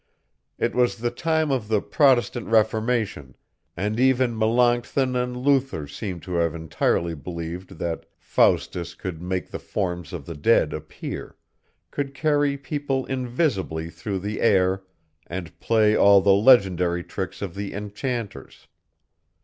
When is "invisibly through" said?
13.05-14.17